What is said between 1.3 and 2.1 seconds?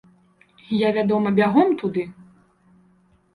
бягом туды.